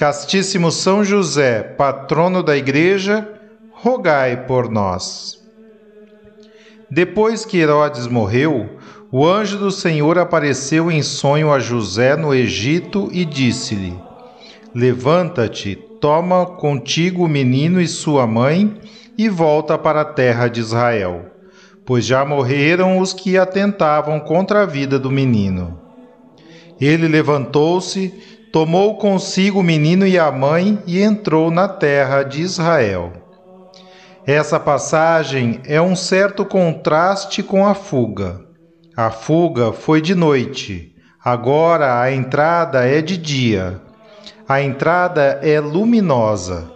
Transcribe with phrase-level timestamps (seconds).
[0.00, 3.28] Castíssimo São José, patrono da Igreja,
[3.70, 5.38] rogai por nós.
[6.90, 8.78] Depois que Herodes morreu,
[9.12, 13.94] o anjo do Senhor apareceu em sonho a José no Egito e disse-lhe:
[14.74, 18.80] Levanta-te, toma contigo o menino e sua mãe
[19.18, 21.26] e volta para a terra de Israel,
[21.84, 25.78] pois já morreram os que atentavam contra a vida do menino.
[26.80, 33.12] Ele levantou-se, tomou consigo o menino e a mãe e entrou na terra de Israel.
[34.26, 38.40] Essa passagem é um certo contraste com a fuga.
[38.96, 43.80] A fuga foi de noite, agora a entrada é de dia.
[44.48, 46.70] A entrada é luminosa.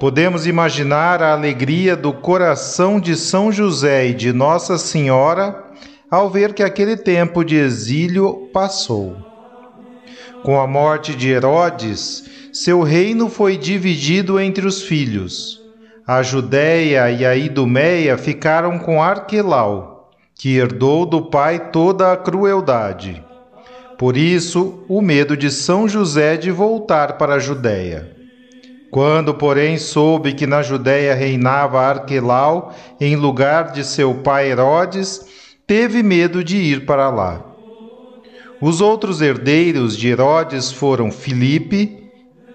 [0.00, 5.64] Podemos imaginar a alegria do coração de São José e de Nossa Senhora
[6.10, 9.27] ao ver que aquele tempo de exílio passou.
[10.42, 15.60] Com a morte de Herodes, seu reino foi dividido entre os filhos.
[16.06, 23.22] A Judéia e a Idumeia ficaram com Arquelau, que herdou do pai toda a crueldade.
[23.98, 28.16] Por isso, o medo de São José de voltar para a Judéia.
[28.90, 35.26] Quando, porém, soube que na Judéia reinava Arquelau em lugar de seu pai Herodes,
[35.66, 37.47] teve medo de ir para lá.
[38.60, 42.10] Os outros herdeiros de Herodes foram Filipe,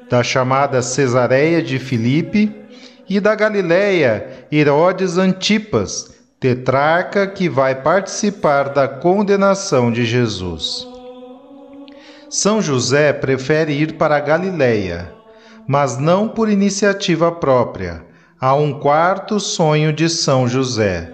[0.10, 2.54] da chamada Cesareia de Filipe,
[3.10, 10.86] e da Galiléia, Herodes Antipas, tetrarca que vai participar da condenação de Jesus.
[12.30, 15.14] São José prefere ir para a Galiléia,
[15.66, 18.04] mas não por iniciativa própria.
[18.42, 21.13] Há um quarto sonho de São José.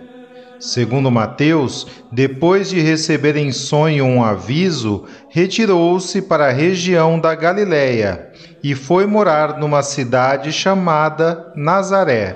[0.60, 8.30] Segundo Mateus, depois de receber em sonho um aviso, retirou-se para a região da Galiléia
[8.62, 12.36] e foi morar numa cidade chamada Nazaré.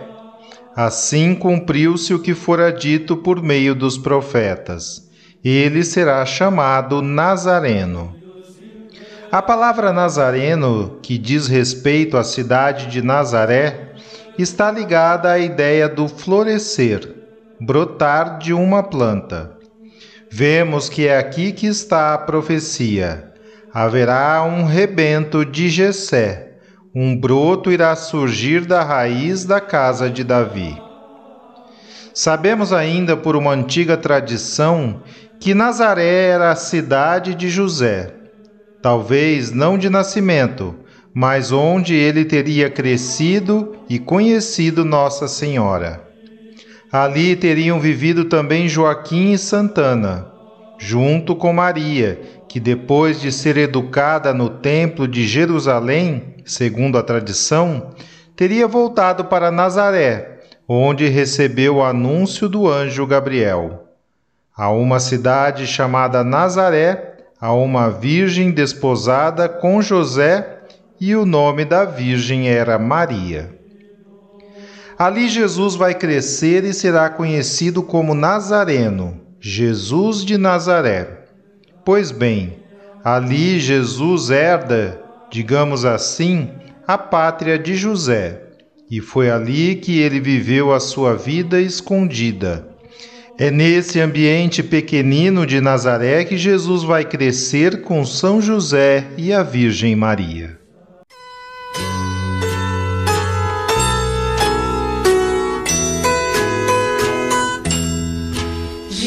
[0.74, 5.10] Assim cumpriu-se o que fora dito por meio dos profetas.
[5.44, 8.16] Ele será chamado Nazareno.
[9.30, 13.92] A palavra Nazareno, que diz respeito à cidade de Nazaré,
[14.38, 17.13] está ligada à ideia do florescer
[17.66, 19.58] brotar de uma planta.
[20.30, 23.32] Vemos que é aqui que está a profecia.
[23.74, 26.58] Haverá um rebento de Jessé,
[26.94, 30.78] um broto irá surgir da raiz da casa de Davi.
[32.14, 35.02] Sabemos ainda por uma antiga tradição
[35.40, 38.14] que Nazaré era a cidade de José,
[38.82, 40.76] talvez não de nascimento,
[41.14, 46.13] mas onde ele teria crescido e conhecido Nossa Senhora.
[46.94, 50.28] Ali teriam vivido também Joaquim e Santana,
[50.78, 57.96] junto com Maria, que depois de ser educada no Templo de Jerusalém, segundo a tradição,
[58.36, 63.88] teria voltado para Nazaré, onde recebeu o anúncio do anjo Gabriel.
[64.56, 70.60] A uma cidade chamada Nazaré, a uma virgem desposada com José,
[71.02, 73.63] e o nome da virgem era Maria.
[74.98, 81.26] Ali Jesus vai crescer e será conhecido como Nazareno, Jesus de Nazaré.
[81.84, 82.60] Pois bem,
[83.04, 85.02] ali Jesus herda,
[85.32, 86.50] digamos assim,
[86.88, 88.42] a pátria de José,
[88.90, 92.68] e foi ali que ele viveu a sua vida escondida.
[93.38, 99.42] É nesse ambiente pequenino de Nazaré que Jesus vai crescer com São José e a
[99.42, 100.63] Virgem Maria.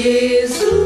[0.06, 0.85] Jesus.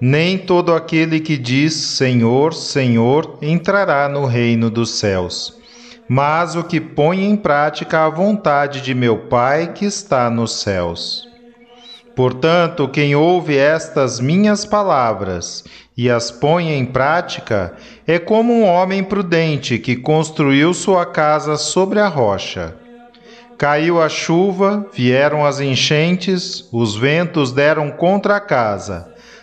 [0.00, 5.54] Nem todo aquele que diz Senhor, Senhor entrará no reino dos céus,
[6.08, 11.28] mas o que põe em prática a vontade de meu Pai que está nos céus.
[12.16, 15.64] Portanto, quem ouve estas minhas palavras
[15.96, 17.74] e as põe em prática
[18.06, 22.74] é como um homem prudente que construiu sua casa sobre a rocha.
[23.58, 29.09] Caiu a chuva, vieram as enchentes, os ventos deram contra a casa,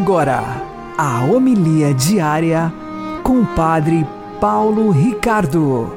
[0.00, 0.40] Agora,
[0.96, 2.72] a homilia diária
[3.22, 4.06] com o Padre
[4.40, 5.94] Paulo Ricardo.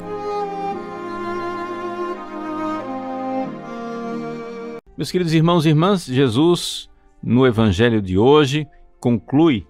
[4.98, 6.90] Meus queridos irmãos e irmãs, Jesus,
[7.24, 8.68] no Evangelho de hoje,
[9.00, 9.66] conclui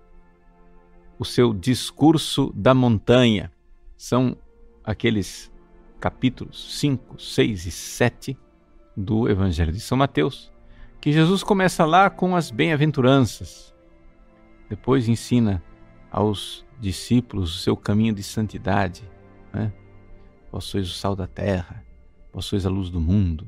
[1.20, 3.52] o seu discurso da montanha.
[3.96, 4.36] São
[4.84, 5.52] aqueles
[6.00, 8.38] capítulos 5, 6 e 7
[8.98, 10.52] do Evangelho de São Mateus,
[11.00, 13.73] que Jesus começa lá com as bem-aventuranças,
[14.70, 15.64] depois ensina
[16.12, 19.10] aos discípulos o seu caminho de santidade.
[19.54, 19.74] Né?
[20.52, 21.86] Vós sois o sal da terra,
[22.32, 23.48] vós sois a luz do mundo.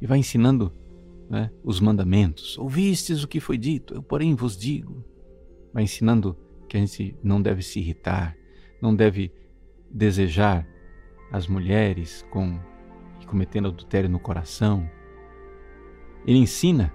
[0.00, 0.72] E vai ensinando
[1.28, 2.58] né, os mandamentos.
[2.58, 5.04] Ouvistes o que foi dito, eu, porém, vos digo.
[5.72, 6.36] Vai ensinando
[6.68, 8.36] que a gente não deve se irritar,
[8.80, 9.32] não deve
[9.90, 10.66] desejar
[11.30, 12.60] as mulheres com
[13.32, 14.86] cometendo adultério no coração.
[16.26, 16.92] Ele ensina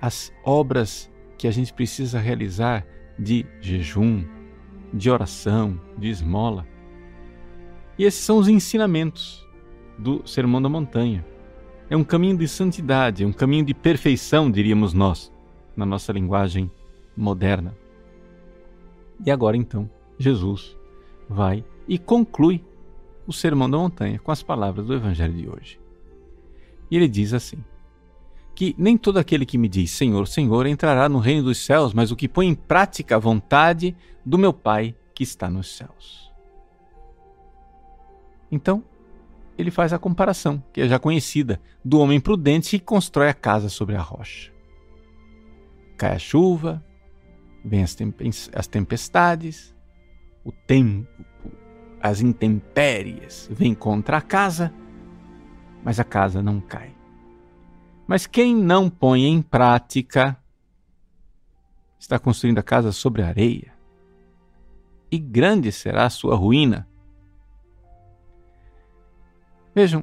[0.00, 2.86] as obras que a gente precisa realizar
[3.18, 4.24] de jejum,
[4.92, 6.66] de oração, de esmola.
[7.98, 9.46] E esses são os ensinamentos
[9.98, 11.24] do Sermão da Montanha.
[11.88, 15.32] É um caminho de santidade, é um caminho de perfeição, diríamos nós,
[15.76, 16.70] na nossa linguagem
[17.16, 17.76] moderna.
[19.24, 19.88] E agora então,
[20.18, 20.76] Jesus
[21.28, 22.64] vai e conclui
[23.26, 25.80] o Sermão da Montanha com as palavras do Evangelho de hoje.
[26.90, 27.58] E ele diz assim:
[28.56, 32.10] que nem todo aquele que me diz Senhor, Senhor entrará no reino dos céus, mas
[32.10, 33.94] o que põe em prática a vontade
[34.24, 36.32] do meu Pai que está nos céus.
[38.50, 38.82] Então,
[39.58, 43.68] ele faz a comparação, que é já conhecida, do homem prudente que constrói a casa
[43.68, 44.50] sobre a rocha.
[45.98, 46.82] Cai a chuva,
[47.62, 49.74] vem as tempestades,
[50.44, 51.06] o tempo,
[52.00, 54.72] as intempéries vêm contra a casa,
[55.84, 56.95] mas a casa não cai
[58.06, 60.36] mas quem não põe em prática
[61.98, 63.74] está construindo a casa sobre a areia,
[65.10, 66.88] e grande será a sua ruína.
[69.74, 70.02] Vejam,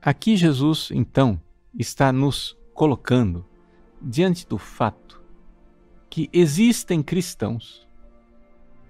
[0.00, 1.40] aqui Jesus então
[1.78, 3.44] está nos colocando
[4.00, 5.22] diante do fato
[6.10, 7.86] que existem cristãos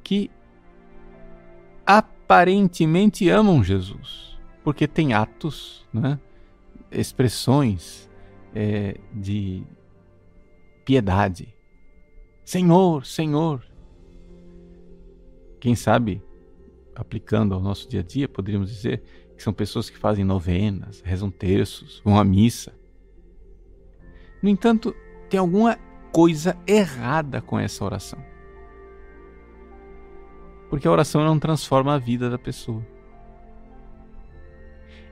[0.02, 0.30] que
[1.86, 6.18] aparentemente amam Jesus, porque têm atos, né?
[6.94, 8.08] Expressões
[8.54, 9.64] é, de
[10.84, 11.54] piedade.
[12.44, 13.64] Senhor, Senhor.
[15.60, 16.22] Quem sabe,
[16.94, 19.02] aplicando ao nosso dia a dia, poderíamos dizer
[19.36, 22.72] que são pessoas que fazem novenas, rezam terços, vão à missa.
[24.42, 24.94] No entanto,
[25.28, 25.78] tem alguma
[26.12, 28.22] coisa errada com essa oração.
[30.68, 32.93] Porque a oração não transforma a vida da pessoa.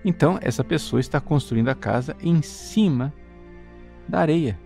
[0.05, 3.13] Então, essa pessoa está construindo a casa em cima
[4.09, 4.59] da areia.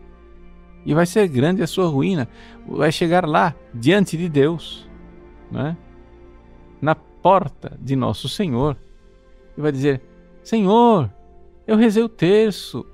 [0.85, 2.29] E vai ser grande a sua ruína.
[2.67, 4.89] Vai chegar lá, diante de Deus,
[5.51, 5.77] né?
[6.81, 8.77] na porta de nosso Senhor,
[9.57, 10.01] e vai dizer:
[10.43, 11.13] Senhor,
[11.67, 12.87] eu rezei o terço,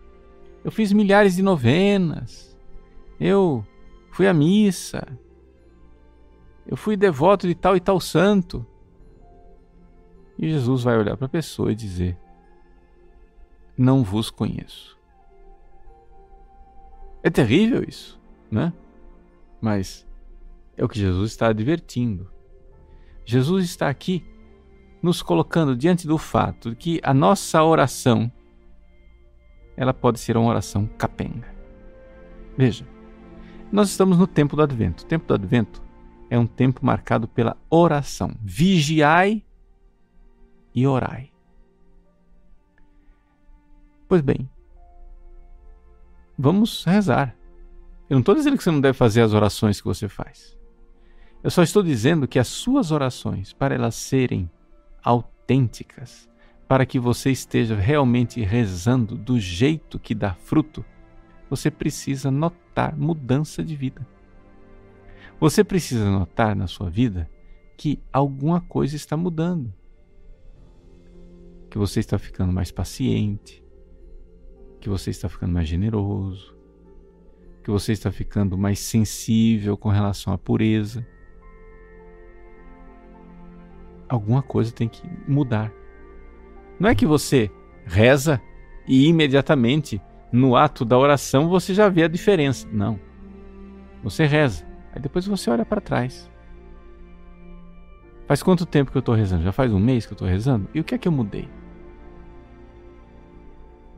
[0.64, 2.56] eu fiz milhares de novenas,
[3.20, 3.64] eu
[4.10, 5.06] fui à missa,
[6.64, 8.64] Eu fui devoto de tal e tal santo.
[10.38, 12.16] E Jesus vai olhar para a pessoa e dizer:
[13.82, 14.96] Não vos conheço.
[17.20, 18.16] É terrível isso,
[18.48, 18.72] né?
[19.60, 20.06] Mas
[20.76, 22.30] é o que Jesus está advertindo.
[23.24, 24.24] Jesus está aqui
[25.02, 28.30] nos colocando diante do fato de que a nossa oração
[29.76, 31.52] ela pode ser uma oração capenga.
[32.56, 32.86] Veja,
[33.72, 35.02] nós estamos no tempo do advento.
[35.02, 35.82] O tempo do advento
[36.30, 38.30] é um tempo marcado pela oração.
[38.44, 39.44] Vigiai
[40.72, 41.31] e orai.
[44.12, 44.46] Pois bem,
[46.36, 47.34] vamos rezar.
[48.10, 50.54] Eu não estou dizendo que você não deve fazer as orações que você faz.
[51.42, 54.50] Eu só estou dizendo que as suas orações, para elas serem
[55.02, 56.28] autênticas,
[56.68, 60.84] para que você esteja realmente rezando do jeito que dá fruto,
[61.48, 64.06] você precisa notar mudança de vida.
[65.40, 67.30] Você precisa notar na sua vida
[67.78, 69.72] que alguma coisa está mudando.
[71.70, 73.61] Que você está ficando mais paciente,
[74.82, 76.54] que você está ficando mais generoso,
[77.62, 81.06] que você está ficando mais sensível com relação à pureza.
[84.08, 85.72] Alguma coisa tem que mudar.
[86.80, 87.48] Não é que você
[87.86, 88.42] reza
[88.86, 92.68] e imediatamente no ato da oração você já vê a diferença.
[92.72, 92.98] Não.
[94.02, 96.28] Você reza, aí depois você olha para trás.
[98.26, 99.44] Faz quanto tempo que eu estou rezando?
[99.44, 100.68] Já faz um mês que eu estou rezando?
[100.74, 101.48] E o que é que eu mudei?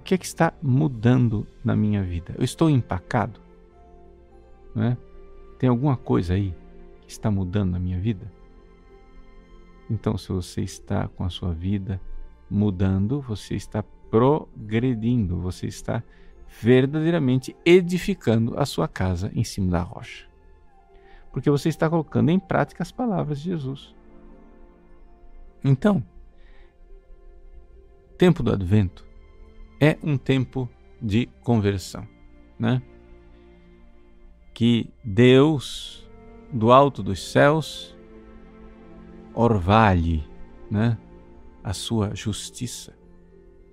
[0.05, 2.35] Que é que está mudando na minha vida?
[2.37, 3.41] Eu estou empacado?
[4.75, 4.99] Né?
[5.59, 6.55] Tem alguma coisa aí
[7.01, 8.31] que está mudando na minha vida?
[9.91, 11.99] Então, se você está com a sua vida
[12.51, 16.03] mudando, você está progredindo, você está
[16.61, 20.27] verdadeiramente edificando a sua casa em cima da rocha.
[21.33, 23.95] Porque você está colocando em prática as palavras de Jesus.
[25.65, 26.05] Então,
[28.19, 29.04] tempo do advento
[29.85, 30.69] é um tempo
[31.01, 32.09] de conversão,
[32.59, 32.81] né?
[34.55, 36.09] Que Deus
[36.51, 37.95] do alto dos céus
[39.35, 40.25] orvalhe,
[40.71, 40.97] né,
[41.63, 42.97] a sua justiça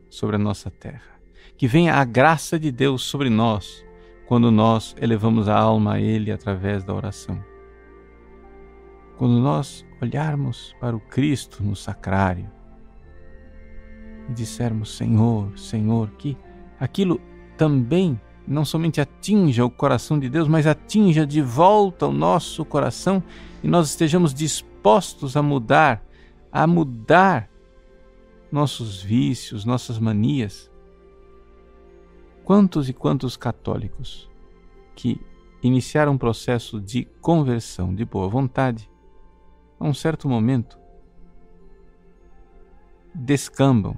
[0.10, 1.22] sobre a nossa terra.
[1.56, 3.86] Que venha a graça de Deus sobre nós
[4.28, 7.42] quando nós elevamos a alma a Ele através da oração.
[9.18, 12.52] Quando nós olharmos para o Cristo no sacrário
[14.30, 16.38] e dissermos: Senhor, Senhor, que
[16.80, 17.20] aquilo
[17.58, 23.24] também não somente atinja o coração de Deus, mas atinja de volta o nosso coração
[23.64, 26.04] e nós estejamos dispostos a mudar,
[26.52, 27.50] a mudar
[28.52, 30.70] nossos vícios, nossas manias.
[32.44, 34.30] Quantos e quantos católicos
[34.96, 35.22] que
[35.64, 38.90] iniciaram um processo de conversão de boa vontade,
[39.80, 40.78] a um certo momento,
[43.14, 43.96] descambam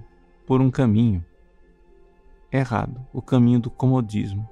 [0.53, 1.25] por um caminho
[2.51, 4.47] errado, o caminho do comodismo,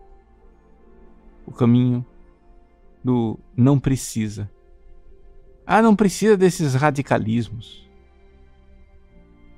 [1.46, 2.03] o caminho
[3.03, 4.50] do não precisa.
[5.63, 7.88] Ah, não precisa desses radicalismos.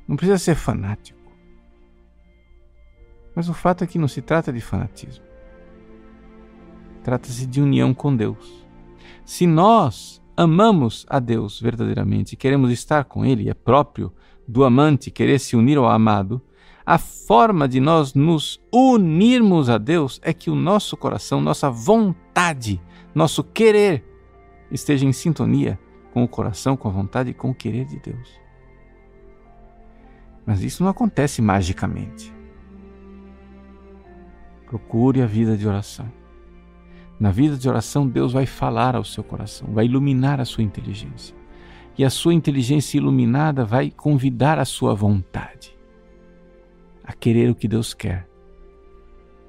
[0.05, 1.31] Não precisa ser fanático.
[3.33, 5.23] Mas o fato é que não se trata de fanatismo.
[7.05, 8.67] Trata-se de união com Deus.
[9.23, 14.11] Se nós amamos a Deus verdadeiramente e queremos estar com Ele, é próprio
[14.47, 16.41] do amante querer se unir ao amado,
[16.85, 22.81] a forma de nós nos unirmos a Deus é que o nosso coração, nossa vontade,
[23.15, 24.03] nosso querer
[24.69, 25.79] esteja em sintonia
[26.13, 28.29] com o coração, com a vontade e com o querer de Deus.
[30.45, 32.33] Mas isso não acontece magicamente.
[34.65, 36.11] Procure a vida de oração.
[37.19, 41.35] Na vida de oração, Deus vai falar ao seu coração, vai iluminar a sua inteligência.
[41.97, 45.77] E a sua inteligência iluminada vai convidar a sua vontade
[47.03, 48.27] a querer o que Deus quer,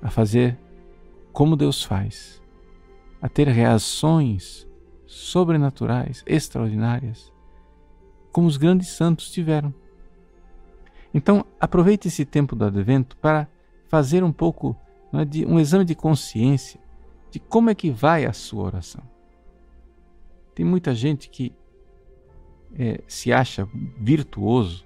[0.02, 0.58] a fazer
[1.32, 2.42] como Deus faz,
[3.22, 4.66] a ter reações
[5.06, 7.32] sobrenaturais, extraordinárias,
[8.32, 9.72] como os grandes santos tiveram.
[11.14, 13.48] Então, aproveite esse tempo do advento para
[13.88, 14.76] fazer um pouco
[15.12, 16.80] é, de um exame de consciência
[17.30, 19.02] de como é que vai a sua oração.
[20.54, 21.52] Tem muita gente que
[22.78, 24.84] é, se acha virtuoso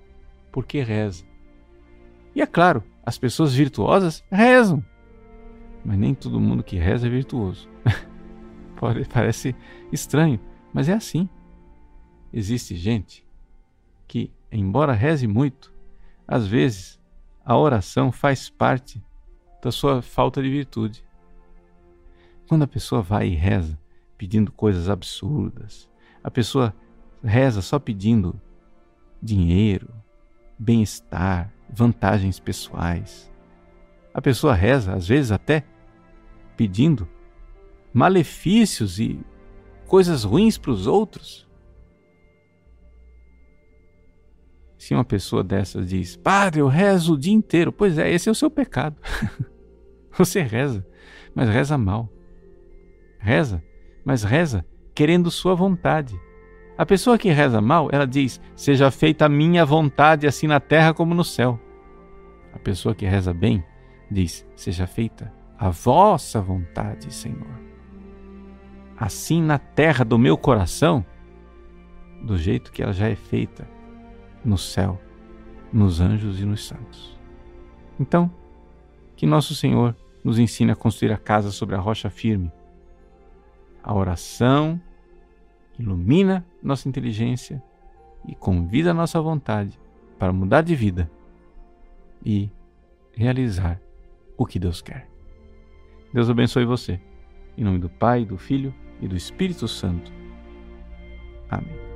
[0.52, 1.24] porque reza.
[2.34, 4.84] E é claro, as pessoas virtuosas rezam,
[5.84, 7.68] mas nem todo mundo que reza é virtuoso.
[9.12, 9.56] Parece
[9.90, 10.38] estranho,
[10.72, 11.28] mas é assim.
[12.32, 13.26] Existe gente
[14.06, 15.74] que, embora reze muito,
[16.26, 17.00] às vezes,
[17.44, 19.02] a oração faz parte
[19.62, 21.02] da sua falta de virtude.
[22.46, 23.78] Quando a pessoa vai e reza
[24.16, 25.88] pedindo coisas absurdas,
[26.22, 26.74] A pessoa
[27.22, 28.40] reza só pedindo
[29.22, 29.88] dinheiro,
[30.58, 33.30] bem-estar, vantagens pessoais.
[34.12, 35.64] A pessoa reza, às vezes até
[36.56, 37.08] pedindo
[37.92, 39.20] malefícios e
[39.86, 41.48] coisas ruins para os outros.
[44.76, 48.32] Se uma pessoa dessas diz, Padre, eu rezo o dia inteiro, pois é, esse é
[48.32, 48.96] o seu pecado.
[50.16, 50.86] Você reza,
[51.34, 52.08] mas reza mal.
[53.18, 53.62] Reza,
[54.04, 56.18] mas reza querendo sua vontade.
[56.78, 60.94] A pessoa que reza mal, ela diz: Seja feita a minha vontade, assim na terra
[60.94, 61.58] como no céu.
[62.52, 63.64] A pessoa que reza bem,
[64.08, 67.60] diz: Seja feita a vossa vontade, Senhor.
[68.96, 71.04] Assim na terra do meu coração,
[72.22, 73.68] do jeito que ela já é feita
[74.44, 75.00] no céu,
[75.72, 77.18] nos anjos e nos santos.
[77.98, 78.30] Então,
[79.16, 82.52] que nosso Senhor nos ensine a construir a casa sobre a rocha firme.
[83.82, 84.80] A oração
[85.76, 87.62] ilumina nossa inteligência
[88.26, 89.78] e convida a nossa vontade
[90.18, 91.10] para mudar de vida
[92.24, 92.50] e
[93.12, 93.80] realizar
[94.36, 95.08] o que Deus quer.
[96.12, 97.00] Deus abençoe você.
[97.56, 100.12] Em nome do Pai, do Filho e do Espírito Santo.
[101.50, 101.87] Amém.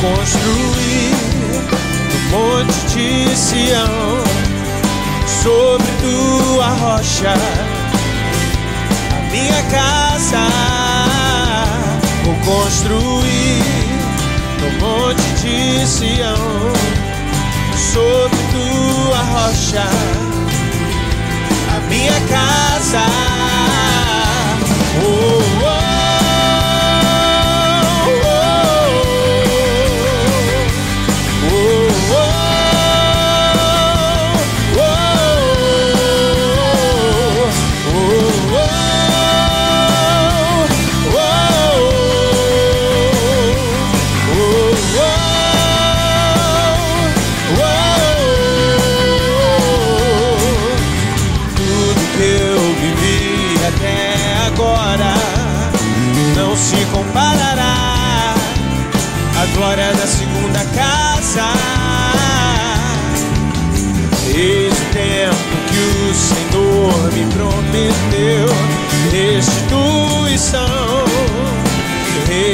[0.00, 1.14] Construir
[2.10, 4.24] no monte de Sião,
[5.42, 7.34] sobre tua rocha,
[9.12, 10.46] a minha casa.
[12.24, 13.62] Vou construir
[14.60, 16.72] no monte de Sião,
[17.92, 19.84] sobre tua rocha,
[21.76, 22.59] a minha casa.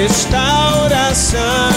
[0.07, 1.76] Restauração.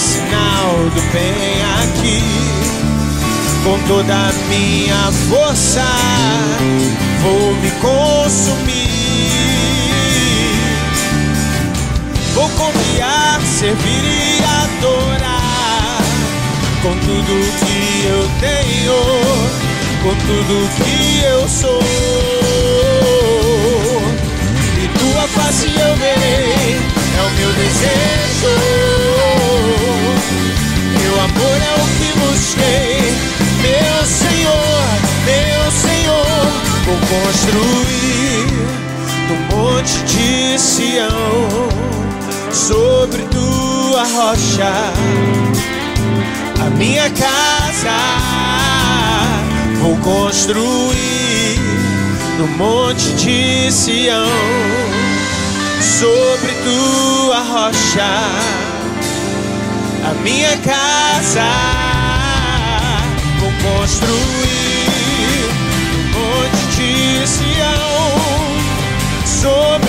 [0.00, 2.22] Sinal do bem aqui.
[3.62, 5.84] Com toda a minha força,
[7.22, 8.90] vou me consumir.
[12.34, 16.02] Vou confiar, servir e adorar.
[16.82, 18.98] Com tudo que eu tenho,
[20.02, 21.82] com tudo que eu sou.
[24.82, 26.80] E tua face eu verei,
[27.18, 28.99] é o meu desejo
[31.20, 33.00] amor é o que busquei,
[33.60, 34.86] meu Senhor,
[35.24, 36.46] meu Senhor.
[36.86, 38.40] Vou construir
[39.28, 41.68] no monte de Sião,
[42.52, 44.72] sobre tua rocha,
[46.64, 47.98] a minha casa.
[49.80, 51.58] Vou construir
[52.38, 54.26] no monte de Sião,
[55.80, 58.69] sobre tua rocha
[60.10, 61.48] a minha casa
[63.38, 64.20] vou construir.
[65.92, 68.00] No monte de Sião
[69.24, 69.79] sobre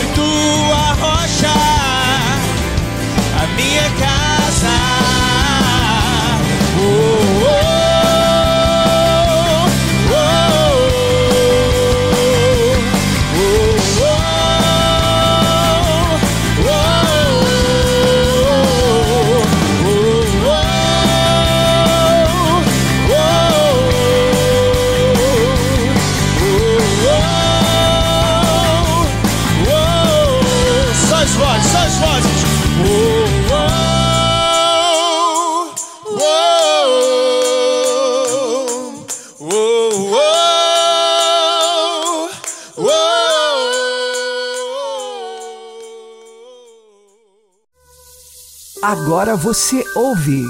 [49.21, 50.43] Agora você ouve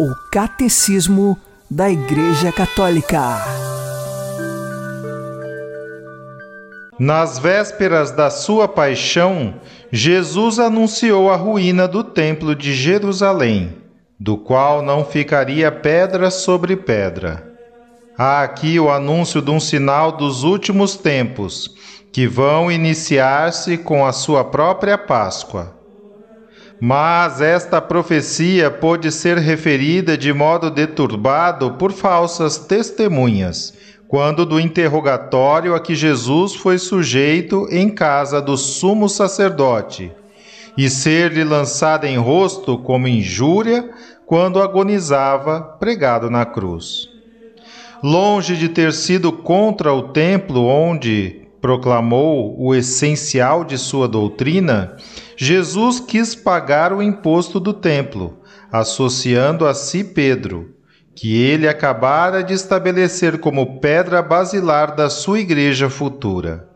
[0.00, 1.36] o Catecismo
[1.70, 3.20] da Igreja Católica.
[6.98, 9.56] Nas vésperas da sua paixão,
[9.90, 13.76] Jesus anunciou a ruína do Templo de Jerusalém,
[14.18, 17.46] do qual não ficaria pedra sobre pedra.
[18.16, 21.68] Há aqui o anúncio de um sinal dos últimos tempos,
[22.10, 25.81] que vão iniciar-se com a sua própria Páscoa.
[26.84, 33.72] Mas esta profecia pôde ser referida de modo deturbado por falsas testemunhas,
[34.08, 40.10] quando do interrogatório a que Jesus foi sujeito em casa do sumo sacerdote,
[40.76, 43.88] e ser-lhe lançada em rosto como injúria
[44.26, 47.08] quando agonizava pregado na cruz.
[48.02, 54.96] Longe de ter sido contra o templo onde proclamou o essencial de sua doutrina,
[55.36, 60.74] Jesus quis pagar o imposto do templo, associando a si Pedro,
[61.14, 66.68] que ele acabara de estabelecer como pedra basilar da sua igreja futura.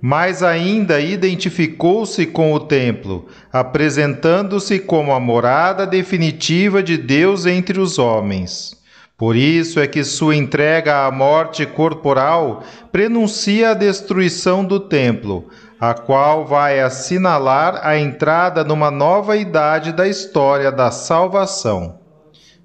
[0.00, 7.98] Mas ainda identificou-se com o templo, apresentando-se como a morada definitiva de Deus entre os
[7.98, 8.81] homens.
[9.16, 15.48] Por isso é que sua entrega à morte corporal prenuncia a destruição do templo,
[15.78, 21.98] a qual vai assinalar a entrada numa nova idade da história da salvação.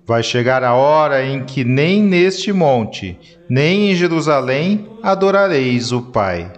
[0.05, 6.51] Vai chegar a hora em que nem neste monte, nem em Jerusalém adorareis o Pai.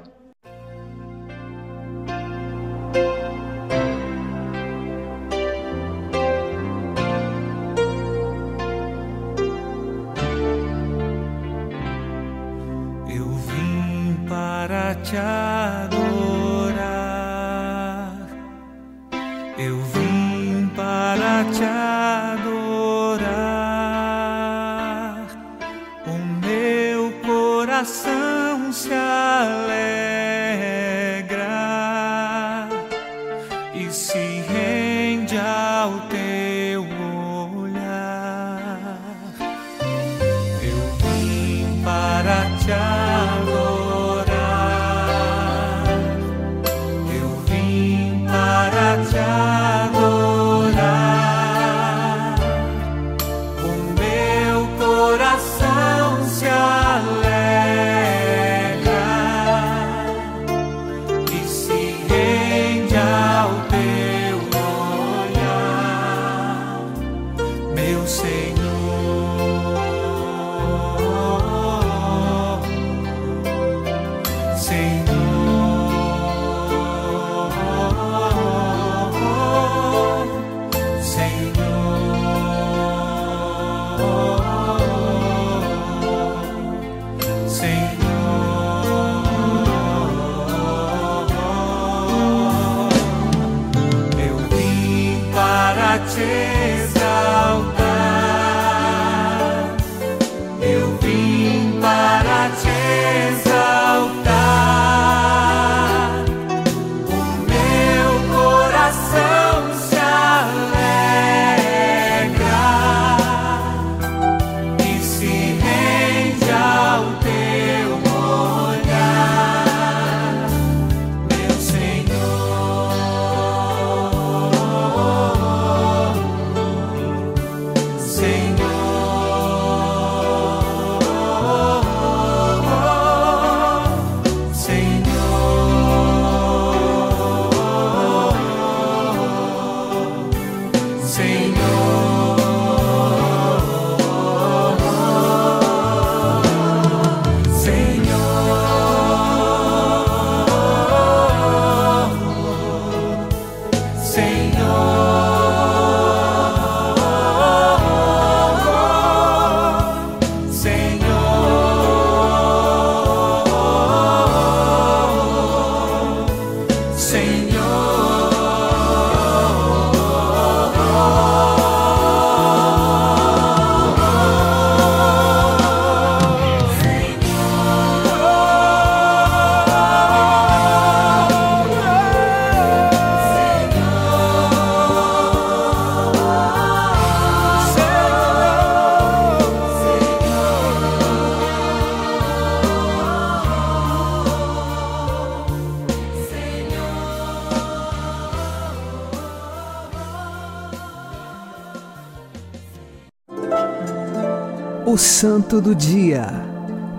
[204.91, 206.25] O Santo do Dia,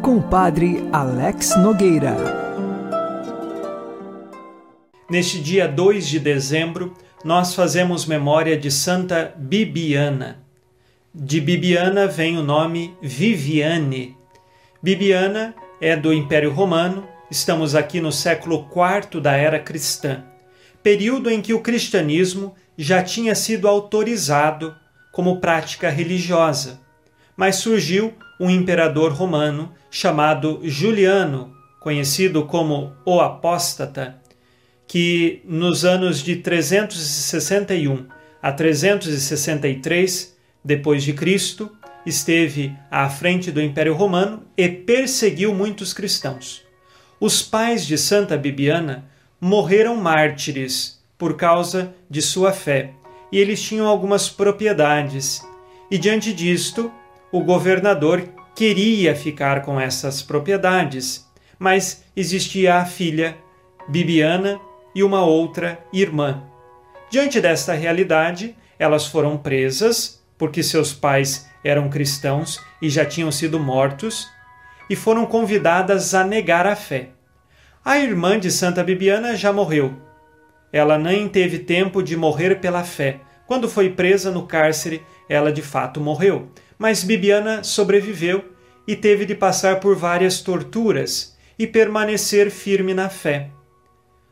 [0.01, 2.15] com Padre Alex Nogueira.
[5.11, 10.41] Neste dia 2 de dezembro, nós fazemos memória de Santa Bibiana.
[11.13, 14.17] De Bibiana vem o nome Viviane.
[14.81, 20.23] Bibiana é do Império Romano, estamos aqui no século IV da era cristã,
[20.81, 24.77] período em que o cristianismo já tinha sido autorizado
[25.11, 26.89] como prática religiosa
[27.41, 34.21] mas surgiu um imperador romano chamado Juliano, conhecido como o Apóstata,
[34.87, 38.09] que nos anos de 361
[38.43, 41.75] a 363 depois de Cristo
[42.05, 46.63] esteve à frente do Império Romano e perseguiu muitos cristãos.
[47.19, 49.07] Os pais de Santa Bibiana
[49.41, 52.93] morreram mártires por causa de sua fé,
[53.33, 55.43] e eles tinham algumas propriedades.
[55.91, 56.93] E diante disto,
[57.33, 61.27] o governador queria ficar com essas propriedades,
[61.59, 63.37] mas existia a filha,
[63.89, 64.61] Bibiana,
[64.95, 66.43] e uma outra irmã.
[67.09, 73.61] Diante desta realidade, elas foram presas, porque seus pais eram cristãos e já tinham sido
[73.61, 74.29] mortos,
[74.89, 77.11] e foram convidadas a negar a fé.
[77.85, 79.95] A irmã de Santa Bibiana já morreu.
[80.73, 83.21] Ela nem teve tempo de morrer pela fé.
[83.47, 88.43] Quando foi presa no cárcere, ela de fato morreu mas Bibiana sobreviveu
[88.87, 93.51] e teve de passar por várias torturas e permanecer firme na fé.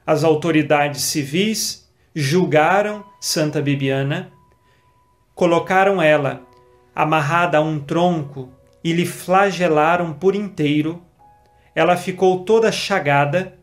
[0.06, 4.32] As autoridades civis julgaram Santa Bibiana,
[5.34, 6.42] colocaram ela
[6.96, 8.50] amarrada a um tronco
[8.82, 11.02] e lhe flagelaram por inteiro.
[11.74, 13.58] Ela ficou toda chagada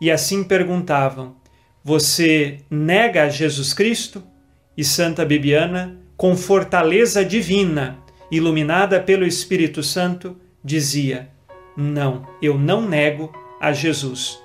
[0.00, 1.36] e assim perguntavam:
[1.84, 4.22] Você nega a Jesus Cristo?
[4.74, 8.01] E Santa Bibiana, com fortaleza divina,
[8.32, 11.28] iluminada pelo Espírito Santo, dizia:
[11.76, 14.42] Não, eu não nego a Jesus.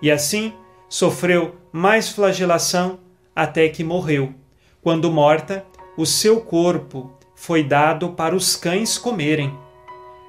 [0.00, 0.52] E assim
[0.88, 3.00] sofreu mais flagelação
[3.34, 4.32] até que morreu.
[4.80, 5.66] Quando morta,
[5.96, 9.52] o seu corpo foi dado para os cães comerem.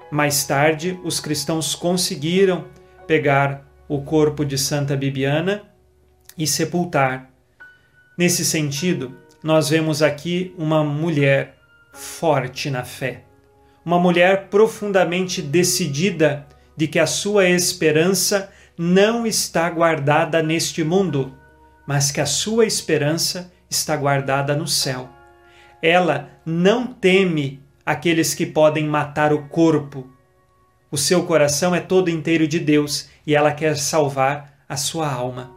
[0.09, 2.65] Mais tarde, os cristãos conseguiram
[3.05, 5.63] pegar o corpo de Santa Bibiana
[6.35, 7.29] e sepultar.
[8.17, 11.54] Nesse sentido, nós vemos aqui uma mulher
[11.95, 13.23] forte na fé.
[13.83, 21.33] Uma mulher profundamente decidida de que a sua esperança não está guardada neste mundo,
[21.87, 25.09] mas que a sua esperança está guardada no céu.
[25.81, 30.09] Ela não teme aqueles que podem matar o corpo.
[30.91, 35.51] O seu coração é todo inteiro de Deus e ela quer salvar a sua alma.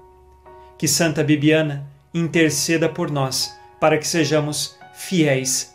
[0.79, 5.75] Que Santa Bibiana interceda por nós para que sejamos fiéis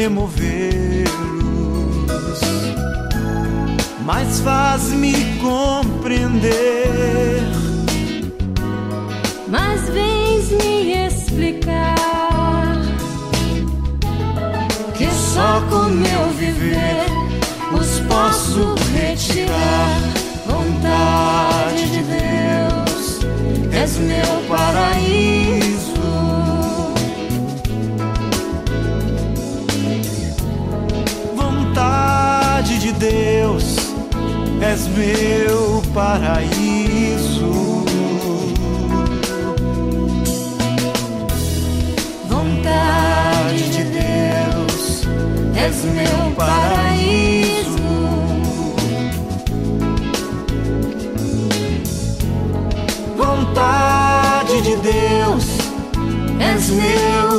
[0.00, 1.04] Remover
[4.06, 7.42] mas faz-me compreender.
[9.46, 11.94] Mas vens me explicar
[14.96, 17.04] que só com meu viver
[17.72, 20.00] os posso retirar.
[20.46, 23.20] Vontade de Deus,
[23.72, 25.29] és meu paraíso.
[34.72, 37.50] És meu paraíso.
[42.28, 45.06] Vontade de Deus,
[45.56, 47.80] és meu paraíso.
[53.16, 55.46] Vontade de Deus,
[56.40, 57.29] És meu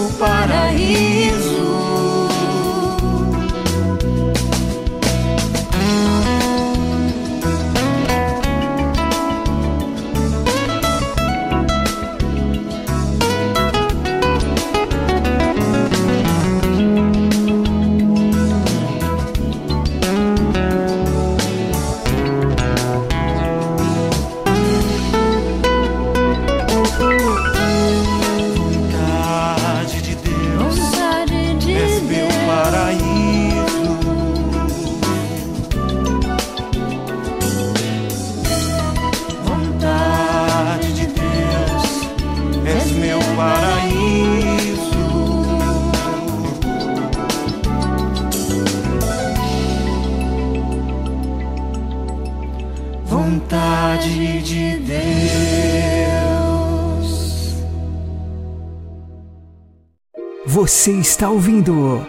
[60.71, 62.07] Você está ouvindo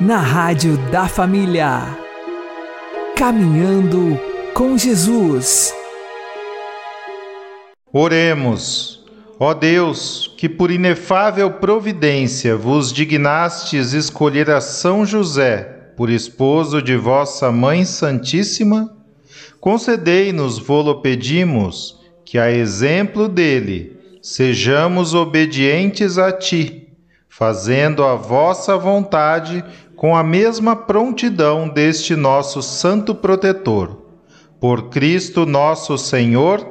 [0.00, 1.98] na Rádio da Família.
[3.14, 4.18] Caminhando
[4.54, 5.74] com Jesus.
[7.92, 9.04] Oremos.
[9.38, 16.96] Ó Deus, que por inefável providência vos dignastes escolher a São José por esposo de
[16.96, 18.96] vossa Mãe Santíssima,
[19.60, 26.89] concedei-nos, vô-lo pedimos, que a exemplo dele sejamos obedientes a ti,
[27.30, 29.64] fazendo a vossa vontade
[29.96, 33.96] com a mesma prontidão deste nosso santo protetor.
[34.60, 36.66] Por Cristo nosso Senhor.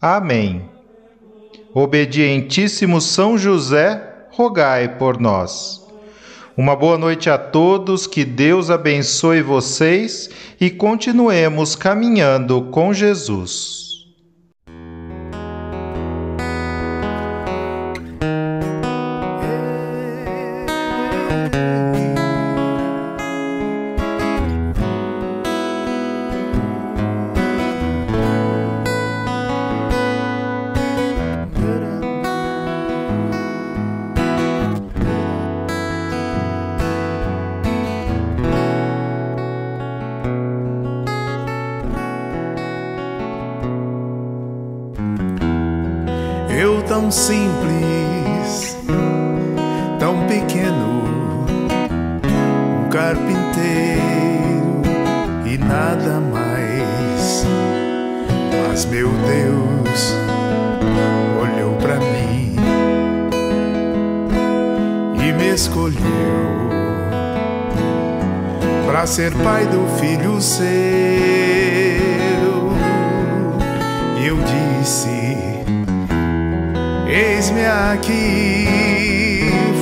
[0.00, 0.68] Amém.
[1.72, 5.80] Obedientíssimo São José, rogai por nós.
[6.54, 10.28] Uma boa noite a todos, que Deus abençoe vocês
[10.60, 13.81] e continuemos caminhando com Jesus.
[52.92, 54.82] Carpinteiro
[55.46, 57.46] e nada mais.
[58.68, 60.14] Mas meu Deus
[61.40, 62.54] olhou pra mim
[65.14, 66.68] e me escolheu
[68.86, 70.68] pra ser pai do filho seu.
[74.20, 75.36] E eu disse.
[77.08, 78.66] Eis-me aqui,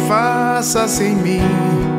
[0.08, 1.89] faça-se mim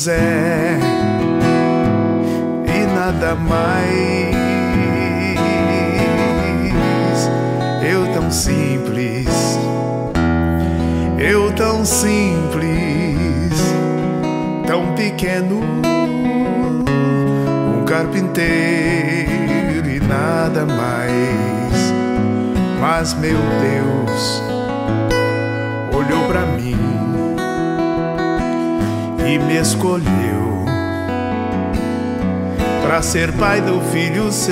[0.00, 0.78] José,
[2.64, 4.34] e nada mais.
[7.86, 9.28] Eu tão simples,
[11.18, 12.70] eu tão simples.
[14.66, 15.60] Tão pequeno,
[17.76, 18.48] um carpinteiro
[19.86, 21.92] e nada mais.
[22.80, 24.49] Mas meu Deus
[29.46, 30.64] me escolheu
[32.82, 34.50] pra ser pai do filho seu.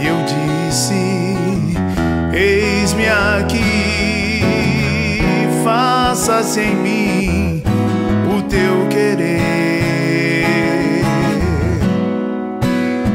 [0.00, 1.36] E eu disse:
[2.32, 3.94] Eis-me aqui
[5.64, 7.62] faças em mim
[8.38, 9.44] o teu querer.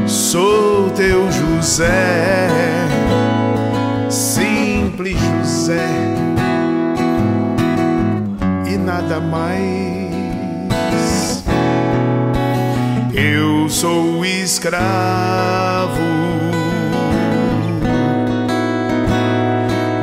[0.06, 2.49] Sou teu José,
[9.20, 10.10] mais.
[13.12, 16.00] Eu sou escravo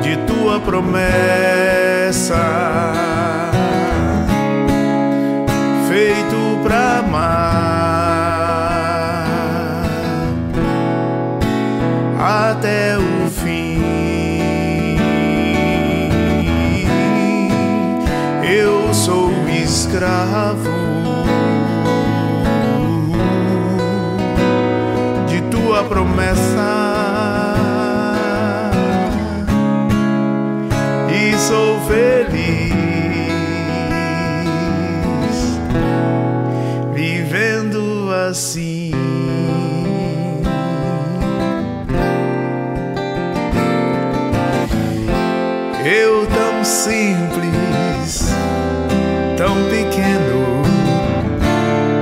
[0.02, 2.36] de tua promessa,
[38.28, 38.92] assim.
[45.86, 48.34] Eu tão simples,
[49.38, 50.62] tão pequeno,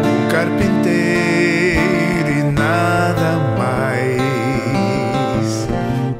[0.07, 1.79] um carpinteiro
[2.39, 4.25] e nada mais.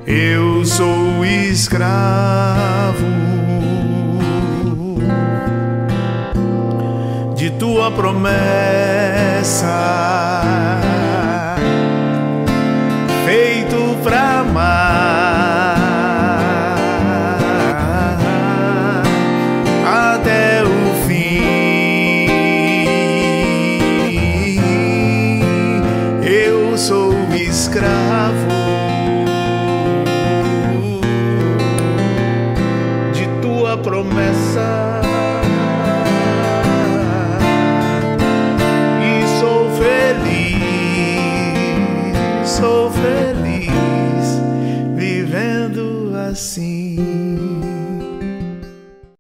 [0.06, 3.06] Eu sou escravo
[7.36, 9.05] de tua promessa